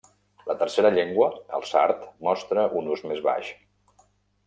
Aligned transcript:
La 0.51 0.55
tercera 0.61 0.91
llengua, 0.95 1.27
el 1.59 1.67
sard, 1.73 2.03
mostra 2.31 2.67
un 2.83 2.93
ús 2.97 3.09
més 3.11 3.25
baix. 3.31 3.55